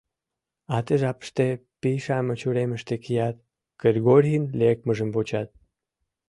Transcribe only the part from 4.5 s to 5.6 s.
лекмыжым вучат.